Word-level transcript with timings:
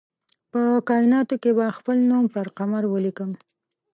په 0.51 0.61
کائیناتو 0.89 1.35
کې 1.41 1.51
به 1.57 1.65
خپل 1.77 1.97
نوم 2.09 2.25
پر 2.33 2.45
قمر 2.57 2.83
ولیکم 2.89 3.31